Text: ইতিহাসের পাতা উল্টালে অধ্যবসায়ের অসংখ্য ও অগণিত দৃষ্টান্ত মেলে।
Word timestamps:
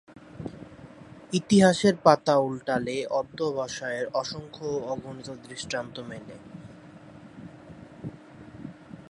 ইতিহাসের 1.33 1.95
পাতা 2.03 2.35
উল্টালে 2.39 2.97
অধ্যবসায়ের 3.11 4.07
অসংখ্য 4.13 4.65
ও 4.73 4.77
অগণিত 4.85 5.29
দৃষ্টান্ত 5.45 5.95
মেলে। 6.01 6.35